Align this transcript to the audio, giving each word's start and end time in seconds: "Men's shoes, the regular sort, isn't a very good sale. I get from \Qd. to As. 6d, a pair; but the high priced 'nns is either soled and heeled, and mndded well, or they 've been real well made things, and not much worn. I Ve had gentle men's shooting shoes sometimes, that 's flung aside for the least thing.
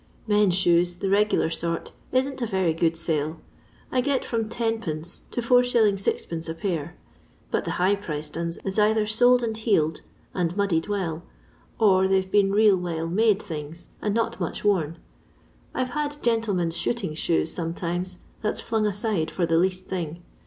"Men's 0.27 0.55
shoes, 0.55 0.95
the 0.95 1.11
regular 1.11 1.51
sort, 1.51 1.91
isn't 2.11 2.41
a 2.41 2.47
very 2.47 2.73
good 2.73 2.97
sale. 2.97 3.39
I 3.91 4.01
get 4.01 4.25
from 4.25 4.45
\Qd. 4.49 4.81
to 4.81 5.41
As. 5.41 5.47
6d, 6.09 6.49
a 6.49 6.53
pair; 6.55 6.95
but 7.51 7.65
the 7.65 7.71
high 7.77 7.93
priced 7.95 8.33
'nns 8.33 8.57
is 8.65 8.79
either 8.79 9.05
soled 9.05 9.43
and 9.43 9.55
heeled, 9.55 10.01
and 10.33 10.55
mndded 10.55 10.87
well, 10.87 11.21
or 11.79 12.07
they 12.07 12.19
've 12.19 12.31
been 12.31 12.51
real 12.51 12.77
well 12.77 13.07
made 13.07 13.43
things, 13.43 13.89
and 14.01 14.15
not 14.15 14.39
much 14.39 14.65
worn. 14.65 14.97
I 15.75 15.83
Ve 15.83 15.91
had 15.91 16.23
gentle 16.23 16.55
men's 16.55 16.75
shooting 16.75 17.13
shoes 17.13 17.53
sometimes, 17.53 18.17
that 18.41 18.57
's 18.57 18.61
flung 18.61 18.87
aside 18.87 19.29
for 19.29 19.45
the 19.45 19.57
least 19.59 19.85
thing. 19.85 20.23